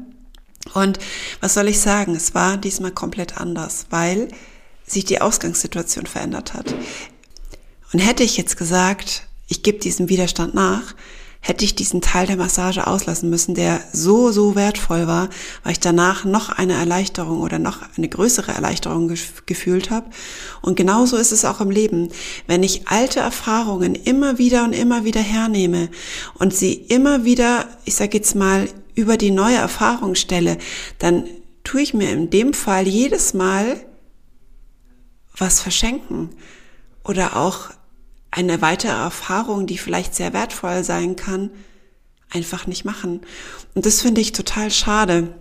Und 0.74 0.98
was 1.40 1.54
soll 1.54 1.68
ich 1.68 1.80
sagen? 1.80 2.14
Es 2.14 2.34
war 2.34 2.56
diesmal 2.56 2.92
komplett 2.92 3.38
anders, 3.38 3.86
weil 3.90 4.28
sich 4.86 5.04
die 5.04 5.20
Ausgangssituation 5.20 6.06
verändert 6.06 6.54
hat. 6.54 6.74
Und 7.92 8.00
hätte 8.00 8.22
ich 8.22 8.36
jetzt 8.36 8.56
gesagt, 8.56 9.26
ich 9.48 9.62
gebe 9.62 9.78
diesem 9.78 10.08
Widerstand 10.08 10.54
nach, 10.54 10.94
hätte 11.40 11.64
ich 11.64 11.74
diesen 11.74 12.02
Teil 12.02 12.26
der 12.26 12.36
Massage 12.36 12.86
auslassen 12.86 13.30
müssen, 13.30 13.54
der 13.54 13.80
so, 13.92 14.30
so 14.30 14.54
wertvoll 14.54 15.06
war, 15.06 15.30
weil 15.64 15.72
ich 15.72 15.80
danach 15.80 16.24
noch 16.24 16.50
eine 16.50 16.74
Erleichterung 16.74 17.40
oder 17.40 17.58
noch 17.58 17.78
eine 17.96 18.08
größere 18.08 18.52
Erleichterung 18.52 19.12
gefühlt 19.46 19.90
habe. 19.90 20.10
Und 20.60 20.76
genauso 20.76 21.16
ist 21.16 21.32
es 21.32 21.46
auch 21.46 21.62
im 21.62 21.70
Leben. 21.70 22.10
Wenn 22.46 22.62
ich 22.62 22.88
alte 22.88 23.20
Erfahrungen 23.20 23.94
immer 23.94 24.38
wieder 24.38 24.64
und 24.64 24.74
immer 24.74 25.04
wieder 25.04 25.22
hernehme 25.22 25.88
und 26.34 26.54
sie 26.54 26.74
immer 26.74 27.24
wieder, 27.24 27.66
ich 27.86 27.94
sage 27.94 28.18
jetzt 28.18 28.34
mal, 28.34 28.68
über 29.00 29.16
die 29.16 29.30
neue 29.30 29.56
Erfahrung 29.56 30.14
stelle, 30.14 30.58
dann 30.98 31.24
tue 31.64 31.82
ich 31.82 31.94
mir 31.94 32.10
in 32.10 32.30
dem 32.30 32.52
Fall 32.52 32.86
jedes 32.86 33.34
Mal 33.34 33.84
was 35.36 35.60
verschenken 35.60 36.30
oder 37.04 37.36
auch 37.36 37.70
eine 38.30 38.62
weitere 38.62 38.92
Erfahrung, 38.92 39.66
die 39.66 39.78
vielleicht 39.78 40.14
sehr 40.14 40.32
wertvoll 40.32 40.84
sein 40.84 41.16
kann, 41.16 41.50
einfach 42.30 42.66
nicht 42.66 42.84
machen. 42.84 43.22
Und 43.74 43.86
das 43.86 44.02
finde 44.02 44.20
ich 44.20 44.32
total 44.32 44.70
schade, 44.70 45.34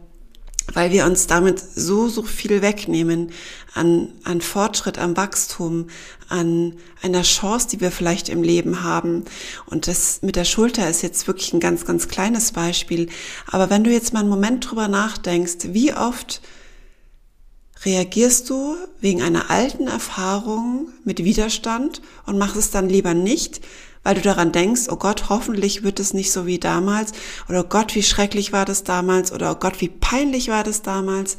weil 0.73 0.91
wir 0.91 1.05
uns 1.05 1.27
damit 1.27 1.59
so, 1.59 2.07
so 2.07 2.23
viel 2.23 2.61
wegnehmen 2.61 3.31
an, 3.73 4.09
an 4.23 4.41
Fortschritt, 4.41 4.97
an 4.97 5.15
Wachstum, 5.17 5.87
an 6.27 6.73
einer 7.01 7.23
Chance, 7.23 7.67
die 7.69 7.81
wir 7.81 7.91
vielleicht 7.91 8.29
im 8.29 8.43
Leben 8.43 8.83
haben. 8.83 9.25
Und 9.65 9.87
das 9.87 10.21
mit 10.21 10.35
der 10.35 10.45
Schulter 10.45 10.89
ist 10.89 11.01
jetzt 11.01 11.27
wirklich 11.27 11.53
ein 11.53 11.59
ganz, 11.59 11.85
ganz 11.85 12.07
kleines 12.07 12.51
Beispiel. 12.51 13.09
Aber 13.47 13.69
wenn 13.69 13.83
du 13.83 13.91
jetzt 13.91 14.13
mal 14.13 14.21
einen 14.21 14.29
Moment 14.29 14.69
drüber 14.69 14.87
nachdenkst, 14.87 15.69
wie 15.73 15.93
oft 15.93 16.41
reagierst 17.85 18.49
du 18.49 18.75
wegen 18.99 19.21
einer 19.21 19.49
alten 19.49 19.87
Erfahrung 19.87 20.89
mit 21.05 21.23
Widerstand 21.23 22.01
und 22.25 22.37
machst 22.37 22.57
es 22.57 22.71
dann 22.71 22.89
lieber 22.89 23.13
nicht, 23.13 23.61
weil 24.03 24.15
du 24.15 24.21
daran 24.21 24.51
denkst, 24.51 24.83
oh 24.89 24.95
Gott, 24.95 25.29
hoffentlich 25.29 25.83
wird 25.83 25.99
es 25.99 26.13
nicht 26.13 26.31
so 26.31 26.45
wie 26.45 26.59
damals 26.59 27.11
oder 27.47 27.61
oh 27.61 27.67
Gott, 27.67 27.95
wie 27.95 28.03
schrecklich 28.03 28.51
war 28.51 28.65
das 28.65 28.83
damals 28.83 29.31
oder 29.31 29.51
oh 29.51 29.55
Gott, 29.55 29.81
wie 29.81 29.89
peinlich 29.89 30.49
war 30.49 30.63
das 30.63 30.81
damals 30.81 31.37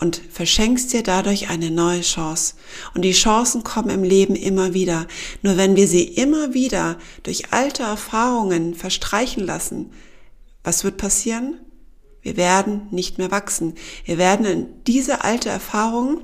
und 0.00 0.20
verschenkst 0.30 0.92
dir 0.92 1.02
dadurch 1.02 1.48
eine 1.50 1.70
neue 1.70 2.00
Chance. 2.00 2.54
Und 2.94 3.02
die 3.02 3.12
Chancen 3.12 3.62
kommen 3.62 3.90
im 3.90 4.02
Leben 4.02 4.34
immer 4.34 4.74
wieder. 4.74 5.06
Nur 5.42 5.56
wenn 5.56 5.76
wir 5.76 5.86
sie 5.86 6.02
immer 6.02 6.52
wieder 6.52 6.98
durch 7.22 7.52
alte 7.52 7.84
Erfahrungen 7.84 8.74
verstreichen 8.74 9.44
lassen, 9.44 9.92
was 10.64 10.82
wird 10.82 10.96
passieren? 10.96 11.60
Wir 12.22 12.36
werden 12.36 12.88
nicht 12.90 13.18
mehr 13.18 13.30
wachsen. 13.30 13.74
Wir 14.04 14.18
werden 14.18 14.66
diese 14.86 15.22
alte 15.22 15.50
Erfahrung 15.50 16.22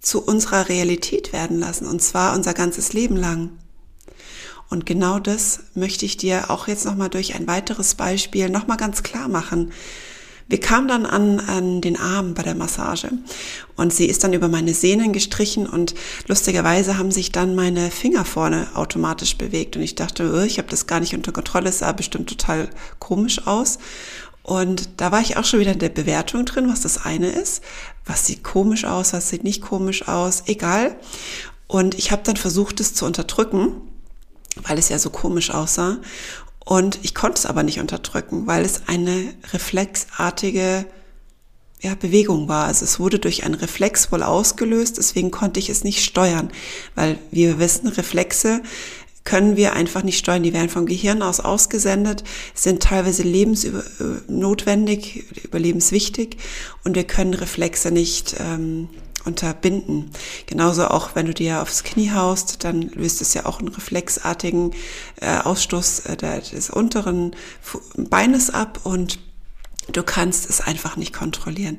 zu 0.00 0.22
unserer 0.22 0.68
Realität 0.68 1.32
werden 1.32 1.58
lassen, 1.58 1.86
und 1.86 2.02
zwar 2.02 2.34
unser 2.34 2.54
ganzes 2.54 2.92
Leben 2.92 3.16
lang. 3.16 3.50
Und 4.70 4.86
genau 4.86 5.18
das 5.18 5.60
möchte 5.74 6.06
ich 6.06 6.16
dir 6.16 6.50
auch 6.50 6.68
jetzt 6.68 6.86
nochmal 6.86 7.10
durch 7.10 7.34
ein 7.34 7.46
weiteres 7.48 7.96
Beispiel 7.96 8.48
nochmal 8.48 8.76
ganz 8.76 9.02
klar 9.02 9.28
machen. 9.28 9.72
Wir 10.50 10.58
kamen 10.58 10.88
dann 10.88 11.06
an, 11.06 11.38
an 11.38 11.80
den 11.80 11.96
Arm 11.96 12.34
bei 12.34 12.42
der 12.42 12.56
Massage 12.56 13.08
und 13.76 13.92
sie 13.92 14.06
ist 14.06 14.24
dann 14.24 14.32
über 14.32 14.48
meine 14.48 14.74
Sehnen 14.74 15.12
gestrichen 15.12 15.68
und 15.68 15.94
lustigerweise 16.26 16.98
haben 16.98 17.12
sich 17.12 17.30
dann 17.30 17.54
meine 17.54 17.90
Finger 17.90 18.24
vorne 18.24 18.66
automatisch 18.74 19.38
bewegt 19.38 19.76
und 19.76 19.82
ich 19.82 19.94
dachte, 19.94 20.32
oh, 20.34 20.44
ich 20.44 20.58
habe 20.58 20.68
das 20.68 20.88
gar 20.88 20.98
nicht 20.98 21.14
unter 21.14 21.30
Kontrolle, 21.30 21.68
es 21.68 21.78
sah 21.78 21.92
bestimmt 21.92 22.28
total 22.28 22.68
komisch 22.98 23.46
aus. 23.46 23.78
Und 24.42 24.88
da 24.96 25.12
war 25.12 25.20
ich 25.20 25.36
auch 25.36 25.44
schon 25.44 25.60
wieder 25.60 25.72
in 25.72 25.78
der 25.78 25.88
Bewertung 25.88 26.44
drin, 26.44 26.68
was 26.68 26.80
das 26.80 27.04
eine 27.04 27.28
ist. 27.28 27.62
Was 28.04 28.26
sieht 28.26 28.42
komisch 28.42 28.84
aus, 28.84 29.12
was 29.12 29.28
sieht 29.28 29.44
nicht 29.44 29.62
komisch 29.62 30.08
aus, 30.08 30.44
egal. 30.46 30.96
Und 31.68 31.94
ich 31.94 32.10
habe 32.10 32.22
dann 32.24 32.36
versucht, 32.36 32.80
es 32.80 32.94
zu 32.94 33.06
unterdrücken, 33.06 33.70
weil 34.62 34.78
es 34.78 34.88
ja 34.88 34.98
so 34.98 35.10
komisch 35.10 35.50
aussah. 35.50 35.98
Und 36.64 36.98
ich 37.02 37.14
konnte 37.14 37.38
es 37.38 37.46
aber 37.46 37.62
nicht 37.62 37.80
unterdrücken, 37.80 38.46
weil 38.46 38.64
es 38.64 38.82
eine 38.86 39.34
reflexartige 39.52 40.86
ja, 41.80 41.94
Bewegung 41.94 42.48
war. 42.48 42.66
Also 42.66 42.84
es 42.84 43.00
wurde 43.00 43.18
durch 43.18 43.44
einen 43.44 43.54
Reflex 43.54 44.12
wohl 44.12 44.22
ausgelöst, 44.22 44.98
deswegen 44.98 45.30
konnte 45.30 45.58
ich 45.58 45.70
es 45.70 45.82
nicht 45.82 46.04
steuern, 46.04 46.50
weil 46.94 47.18
wir 47.30 47.58
wissen, 47.58 47.88
Reflexe 47.88 48.62
können 49.24 49.56
wir 49.56 49.74
einfach 49.74 50.02
nicht 50.02 50.18
steuern. 50.18 50.42
Die 50.42 50.52
werden 50.52 50.68
vom 50.68 50.86
Gehirn 50.86 51.22
aus 51.22 51.40
ausgesendet, 51.40 52.24
sind 52.54 52.82
teilweise 52.82 53.22
lebensnotwendig, 53.22 55.24
überlebenswichtig 55.44 56.36
und 56.84 56.96
wir 56.96 57.04
können 57.04 57.34
Reflexe 57.34 57.90
nicht 57.90 58.36
ähm, 58.38 58.88
unterbinden. 59.24 60.10
Genauso 60.46 60.86
auch, 60.86 61.14
wenn 61.14 61.26
du 61.26 61.34
dir 61.34 61.62
aufs 61.62 61.84
Knie 61.84 62.10
haust, 62.12 62.64
dann 62.64 62.82
löst 62.82 63.20
es 63.20 63.34
ja 63.34 63.46
auch 63.46 63.58
einen 63.58 63.68
reflexartigen 63.68 64.72
äh, 65.20 65.38
Ausstoß 65.38 66.00
äh, 66.06 66.16
des 66.16 66.70
unteren 66.70 67.34
Beines 67.96 68.50
ab 68.50 68.80
und 68.84 69.18
Du 69.92 70.02
kannst 70.02 70.48
es 70.48 70.60
einfach 70.60 70.96
nicht 70.96 71.12
kontrollieren. 71.12 71.78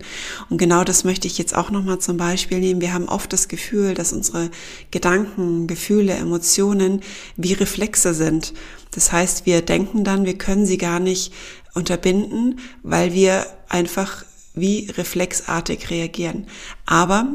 Und 0.50 0.57
genau 0.57 0.83
das 0.83 1.03
möchte 1.03 1.27
ich 1.27 1.38
jetzt 1.38 1.55
auch 1.55 1.69
nochmal 1.69 2.00
zum 2.00 2.17
Beispiel 2.17 2.60
nehmen. 2.60 2.81
Wir 2.81 2.93
haben 2.93 3.07
oft 3.07 3.31
das 3.31 3.48
Gefühl, 3.48 3.93
dass 3.93 4.12
unsere 4.12 4.50
Gedanken, 4.89 5.67
Gefühle, 5.67 6.13
Emotionen 6.13 7.01
wie 7.38 7.53
Reflexe 7.53 8.13
sind. 8.13 8.53
Das 8.91 9.12
heißt, 9.12 9.45
wir 9.45 9.62
denken 9.62 10.03
dann, 10.03 10.25
wir 10.25 10.38
können 10.38 10.65
sie 10.65 10.77
gar 10.77 11.00
nicht 11.00 11.31
unterbinden, 11.74 12.60
weil 12.83 13.13
wir 13.13 13.45
einfach 13.69 14.25
wie 14.53 14.89
reflexartig 14.91 15.89
reagieren. 15.89 16.48
Aber 16.86 17.27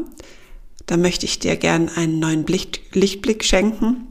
da 0.86 0.96
möchte 0.96 1.26
ich 1.26 1.38
dir 1.38 1.56
gern 1.56 1.88
einen 1.88 2.18
neuen 2.18 2.46
Lichtblick 2.46 3.44
schenken. 3.44 4.06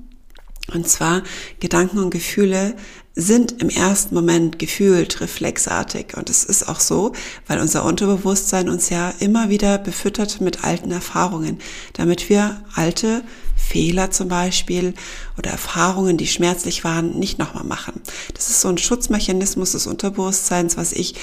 Und 0.73 0.89
zwar 0.89 1.23
Gedanken 1.59 1.99
und 1.99 2.09
Gefühle 2.09 2.75
sind 3.15 3.61
im 3.61 3.69
ersten 3.69 4.13
Moment 4.13 4.59
gefühlt 4.59 5.21
reflexartig. 5.21 6.17
Und 6.17 6.29
es 6.29 6.43
ist 6.43 6.67
auch 6.67 6.81
so, 6.81 7.13
weil 7.47 7.61
unser 7.61 7.85
Unterbewusstsein 7.85 8.67
uns 8.67 8.89
ja 8.89 9.13
immer 9.19 9.49
wieder 9.49 9.77
befüttert 9.77 10.41
mit 10.41 10.65
alten 10.65 10.91
Erfahrungen, 10.91 11.59
damit 11.93 12.29
wir 12.29 12.61
alte 12.73 13.23
Fehler 13.55 14.11
zum 14.11 14.27
Beispiel 14.27 14.93
oder 15.37 15.51
Erfahrungen, 15.51 16.17
die 16.17 16.27
schmerzlich 16.27 16.83
waren, 16.83 17.17
nicht 17.17 17.39
nochmal 17.39 17.63
machen. 17.63 18.01
Das 18.33 18.49
ist 18.49 18.59
so 18.59 18.67
ein 18.67 18.77
Schutzmechanismus 18.77 19.71
des 19.71 19.87
Unterbewusstseins, 19.87 20.75
was 20.75 20.91
ich 20.91 21.15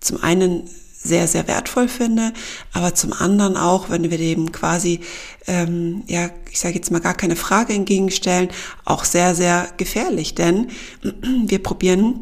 zum 0.00 0.22
einen 0.22 0.68
sehr, 1.08 1.26
sehr 1.26 1.48
wertvoll 1.48 1.88
finde, 1.88 2.32
aber 2.72 2.94
zum 2.94 3.12
anderen 3.12 3.56
auch, 3.56 3.90
wenn 3.90 4.10
wir 4.10 4.18
dem 4.18 4.52
quasi, 4.52 5.00
ähm, 5.46 6.04
ja, 6.06 6.30
ich 6.50 6.60
sage 6.60 6.76
jetzt 6.76 6.90
mal 6.90 7.00
gar 7.00 7.14
keine 7.14 7.36
Frage 7.36 7.72
entgegenstellen, 7.72 8.50
auch 8.84 9.04
sehr, 9.04 9.34
sehr 9.34 9.68
gefährlich, 9.76 10.34
denn 10.34 10.68
wir 11.46 11.62
probieren 11.62 12.20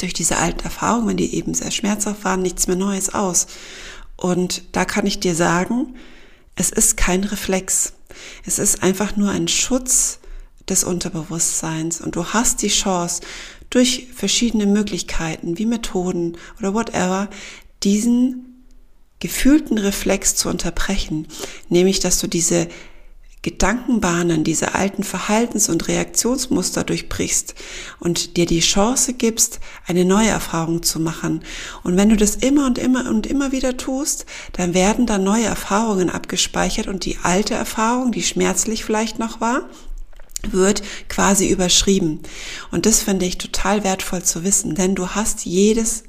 durch 0.00 0.14
diese 0.14 0.38
alten 0.38 0.64
Erfahrungen, 0.64 1.08
wenn 1.08 1.16
die 1.16 1.34
eben 1.34 1.54
sehr 1.54 1.70
schmerzhaft 1.70 2.24
waren, 2.24 2.42
nichts 2.42 2.66
mehr 2.66 2.76
Neues 2.76 3.14
aus. 3.14 3.46
Und 4.16 4.64
da 4.72 4.84
kann 4.84 5.06
ich 5.06 5.20
dir 5.20 5.34
sagen, 5.34 5.94
es 6.56 6.70
ist 6.70 6.96
kein 6.96 7.24
Reflex. 7.24 7.92
Es 8.44 8.58
ist 8.58 8.82
einfach 8.82 9.16
nur 9.16 9.30
ein 9.30 9.48
Schutz 9.48 10.18
des 10.68 10.82
Unterbewusstseins 10.82 12.00
und 12.00 12.16
du 12.16 12.26
hast 12.26 12.62
die 12.62 12.68
Chance, 12.68 13.20
durch 13.74 14.06
verschiedene 14.14 14.66
Möglichkeiten 14.66 15.58
wie 15.58 15.66
Methoden 15.66 16.36
oder 16.60 16.74
whatever 16.74 17.28
diesen 17.84 18.64
gefühlten 19.20 19.78
Reflex 19.78 20.36
zu 20.36 20.48
unterbrechen, 20.48 21.28
nämlich 21.68 22.00
dass 22.00 22.18
du 22.18 22.26
diese 22.26 22.68
Gedankenbahnen, 23.44 24.42
diese 24.42 24.74
alten 24.74 25.02
Verhaltens- 25.02 25.68
und 25.68 25.86
Reaktionsmuster 25.86 26.82
durchbrichst 26.82 27.54
und 28.00 28.38
dir 28.38 28.46
die 28.46 28.60
Chance 28.60 29.12
gibst, 29.12 29.60
eine 29.86 30.06
neue 30.06 30.28
Erfahrung 30.28 30.82
zu 30.82 30.98
machen. 30.98 31.44
Und 31.82 31.98
wenn 31.98 32.08
du 32.08 32.16
das 32.16 32.36
immer 32.36 32.64
und 32.64 32.78
immer 32.78 33.08
und 33.10 33.26
immer 33.26 33.52
wieder 33.52 33.76
tust, 33.76 34.24
dann 34.52 34.72
werden 34.72 35.04
da 35.04 35.18
neue 35.18 35.44
Erfahrungen 35.44 36.08
abgespeichert 36.08 36.86
und 36.86 37.04
die 37.04 37.18
alte 37.22 37.52
Erfahrung, 37.52 38.12
die 38.12 38.22
schmerzlich 38.22 38.82
vielleicht 38.82 39.18
noch 39.18 39.42
war, 39.42 39.68
wird 40.50 40.82
quasi 41.10 41.48
überschrieben. 41.48 42.20
Und 42.70 42.86
das 42.86 43.02
finde 43.02 43.26
ich 43.26 43.36
total 43.36 43.84
wertvoll 43.84 44.22
zu 44.22 44.42
wissen, 44.42 44.74
denn 44.74 44.94
du 44.94 45.10
hast 45.10 45.44
jedes 45.44 46.04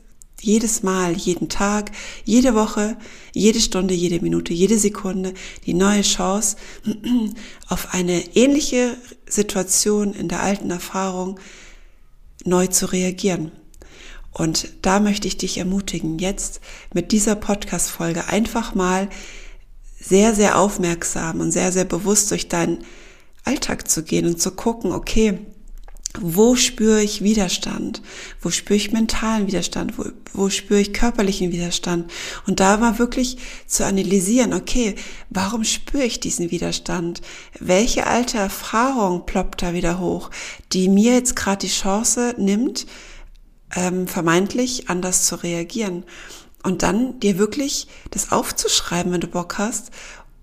jedes 0.46 0.84
Mal, 0.84 1.14
jeden 1.14 1.50
Tag, 1.50 1.92
jede 2.24 2.54
Woche, 2.54 2.98
jede 3.34 3.60
Stunde, 3.60 3.94
jede 3.94 4.22
Minute, 4.22 4.54
jede 4.54 4.78
Sekunde 4.78 5.34
die 5.66 5.74
neue 5.74 6.04
Chance, 6.04 6.58
auf 7.68 7.94
eine 7.94 8.36
ähnliche 8.36 8.96
Situation 9.28 10.14
in 10.14 10.28
der 10.28 10.42
alten 10.42 10.70
Erfahrung 10.70 11.40
neu 12.44 12.68
zu 12.68 12.92
reagieren. 12.92 13.52
Und 14.32 14.70
da 14.82 15.00
möchte 15.00 15.28
ich 15.28 15.38
dich 15.38 15.58
ermutigen, 15.58 16.20
jetzt 16.20 16.60
mit 16.94 17.12
dieser 17.12 17.36
Podcast-Folge 17.36 18.28
einfach 18.28 18.76
mal 18.76 19.10
sehr, 20.00 20.36
sehr 20.36 20.60
aufmerksam 20.60 21.40
und 21.40 21.52
sehr, 21.52 21.72
sehr 21.72 21.86
bewusst 21.86 22.30
durch 22.30 22.50
deinen 22.50 22.84
Alltag 23.46 23.90
zu 23.90 24.04
gehen 24.04 24.26
und 24.26 24.42
zu 24.42 24.52
gucken, 24.52 24.92
okay, 24.92 25.40
wo 26.22 26.56
spüre 26.56 27.02
ich 27.02 27.24
Widerstand? 27.24 28.02
Wo 28.42 28.50
spüre 28.50 28.78
ich 28.78 28.92
mentalen 28.92 29.48
Widerstand? 29.48 29.98
Wo, 29.98 30.06
wo 30.34 30.50
spüre 30.50 30.80
ich 30.80 30.94
körperlichen 30.94 31.52
Widerstand? 31.52 32.12
Und 32.48 32.60
da 32.60 32.82
war 32.82 33.00
wirklich 33.00 33.38
zu 33.68 33.86
analysieren, 33.86 34.54
okay, 34.54 34.96
warum 35.30 35.64
spüre 35.64 36.04
ich 36.04 36.20
diesen 36.20 36.52
Widerstand? 36.52 37.22
Welche 37.60 38.08
alte 38.08 38.38
Erfahrung 38.38 39.26
ploppt 39.26 39.62
da 39.62 39.74
wieder 39.74 40.00
hoch, 40.00 40.32
die 40.74 40.90
mir 40.90 41.14
jetzt 41.14 41.36
gerade 41.36 41.66
die 41.66 41.74
Chance 41.74 42.36
nimmt, 42.38 42.86
ähm, 43.76 44.08
vermeintlich 44.08 44.90
anders 44.90 45.26
zu 45.26 45.36
reagieren? 45.36 46.04
Und 46.64 46.82
dann 46.82 47.20
dir 47.20 47.38
wirklich 47.38 47.88
das 48.10 48.32
aufzuschreiben, 48.32 49.12
wenn 49.12 49.22
du 49.22 49.28
Bock 49.28 49.60
hast 49.60 49.92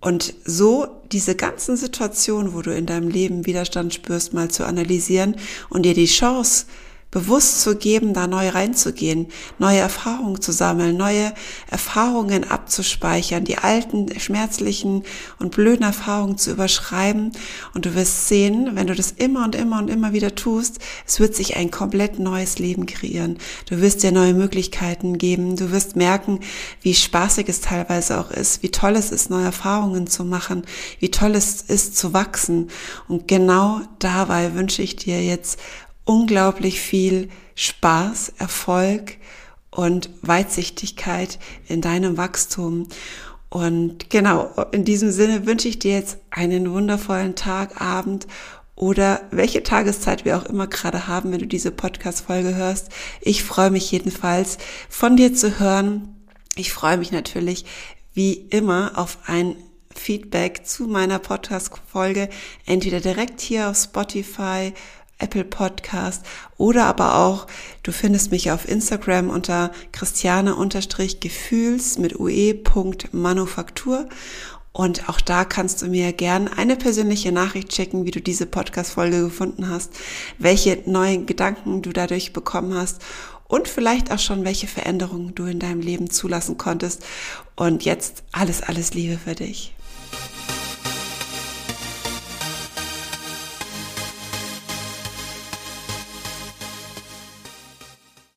und 0.03 0.35
so 0.45 0.89
diese 1.13 1.37
ganzen 1.37 1.77
Situationen, 1.77 2.55
wo 2.55 2.61
du 2.61 2.75
in 2.75 2.87
deinem 2.87 3.09
Leben 3.09 3.47
Widerstand 3.47 3.95
spürst, 3.95 4.35
mal 4.35 4.51
zu 4.51 4.67
analysieren 4.67 5.37
und 5.71 5.85
dir 5.85 5.95
die 5.95 6.07
Chance 6.07 6.67
bewusst 7.13 7.61
zu 7.61 7.77
geben, 7.77 8.15
da 8.15 8.27
neu 8.27 8.49
reinzugehen, 8.49 9.29
neue 9.59 9.79
Erfahrungen 9.79 10.41
zu 10.41 10.51
sammeln, 10.51 10.97
neue 10.97 11.33
Erfahrungen 11.71 12.51
abzuspeichern, 12.51 13.45
die 13.45 13.59
alten 13.59 14.19
schmerzlichen 14.19 15.05
und 15.39 15.55
blöden 15.55 15.85
Erfahrungen 15.85 16.39
zu 16.39 16.51
überschreiben. 16.51 17.33
Und 17.75 17.85
du 17.85 17.95
wirst 17.95 18.29
sehen, 18.29 18.71
wenn 18.75 18.87
du 18.87 18.95
das 18.95 19.13
immer 19.13 19.45
und 19.45 19.55
immer 19.55 19.79
und 19.79 19.89
immer 19.89 20.15
wieder 20.15 20.35
tust, 20.35 20.79
es 21.07 21.21
wird 21.21 21.37
sich 21.37 21.55
ein 21.57 21.71
komplett 21.71 22.19
neues 22.19 22.59
Leben 22.59 22.87
kreieren. 22.87 23.37
Du 23.69 23.83
wirst 23.83 24.03
dir 24.03 24.11
neue 24.11 24.33
Möglichkeiten 24.33 25.19
geben. 25.19 25.57
Du 25.57 25.71
wirst 25.71 25.97
merken, 25.97 26.41
wie 26.81 26.95
spaßig 26.95 27.47
es 27.47 27.61
teilweise 27.61 28.19
auch 28.19 28.31
ist, 28.31 28.63
wie 28.63 28.71
toll 28.71 28.97
es 28.97 29.11
ist, 29.11 29.29
neue 29.29 29.45
Erfahrungen 29.45 30.07
zu 30.07 30.25
machen, 30.25 30.63
wie 30.99 31.11
toll 31.11 31.35
es 31.35 31.61
ist 31.61 31.95
zu 31.95 32.15
wachsen. 32.15 32.71
Und 33.07 33.29
genau 33.29 33.83
dabei 33.99 34.55
wünsche 34.55 34.81
ich 34.81 34.97
dir 34.97 35.23
jetzt 35.23 35.59
unglaublich 36.05 36.81
viel 36.81 37.29
Spaß, 37.55 38.35
Erfolg 38.39 39.17
und 39.71 40.11
Weitsichtigkeit 40.23 41.39
in 41.69 41.81
deinem 41.81 42.17
Wachstum. 42.17 42.89
Und 43.49 44.11
genau, 44.11 44.51
in 44.73 44.85
diesem 44.85 45.11
Sinne 45.11 45.47
wünsche 45.47 45.69
ich 45.69 45.79
dir 45.79 45.93
jetzt 45.93 46.19
einen 46.31 46.71
wundervollen 46.73 47.35
Tag, 47.35 47.81
Abend 47.81 48.27
oder 48.75 49.21
welche 49.31 49.63
Tageszeit 49.63 50.25
wir 50.25 50.39
auch 50.39 50.47
immer 50.47 50.67
gerade 50.67 51.07
haben, 51.07 51.33
wenn 51.33 51.41
du 51.41 51.47
diese 51.47 51.71
Podcast-Folge 51.71 52.55
hörst. 52.55 52.89
Ich 53.21 53.45
freue 53.45 53.71
mich 53.71 53.91
jedenfalls 53.91 54.59
von 54.89 55.17
dir 55.17 55.35
zu 55.35 55.59
hören. 55.59 56.17
Ich 56.57 56.73
freue 56.73 56.97
mich 56.97 57.13
natürlich 57.13 57.65
wie 58.15 58.33
immer 58.33 58.93
auf 58.97 59.19
ein 59.27 59.57
Feedback 59.95 60.67
zu 60.67 60.87
meiner 60.87 61.19
Podcast-Folge, 61.19 62.29
entweder 62.67 63.01
direkt 63.01 63.41
hier 63.41 63.69
auf 63.69 63.77
Spotify 63.77 64.73
Apple 65.23 65.45
Podcast 65.45 66.27
oder 66.59 66.85
aber 66.85 67.15
auch, 67.17 67.47
du 67.83 67.93
findest 67.93 68.33
mich 68.33 68.51
auf 68.51 68.69
Instagram 68.69 69.31
unter 69.31 69.71
Christiane-Gefühls 69.93 71.97
mit 71.99 72.19
ue.manufaktur 72.19 74.09
Und 74.73 75.09
auch 75.09 75.21
da 75.21 75.45
kannst 75.45 75.83
du 75.83 75.87
mir 75.87 76.13
gern 76.13 76.49
eine 76.49 76.75
persönliche 76.77 77.33
Nachricht 77.33 77.75
schicken, 77.75 78.05
wie 78.05 78.11
du 78.11 78.21
diese 78.21 78.47
Podcast-Folge 78.47 79.23
gefunden 79.23 79.69
hast, 79.69 79.93
welche 80.39 80.83
neuen 80.87 81.27
Gedanken 81.27 81.83
du 81.83 81.93
dadurch 81.93 82.33
bekommen 82.33 82.75
hast 82.75 83.01
und 83.53 83.69
vielleicht 83.69 84.11
auch 84.11 84.19
schon, 84.19 84.45
welche 84.45 84.67
Veränderungen 84.67 85.35
du 85.35 85.45
in 85.45 85.59
deinem 85.59 85.81
Leben 85.81 86.09
zulassen 86.09 86.57
konntest. 86.57 87.05
Und 87.55 87.85
jetzt 87.85 88.25
alles, 88.33 88.63
alles 88.63 88.95
Liebe 88.95 89.19
für 89.19 89.35
dich. 89.35 89.75